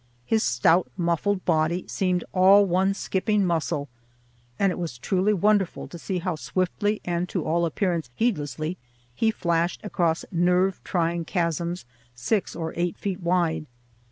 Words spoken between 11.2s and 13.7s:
chasms six or eight feet wide.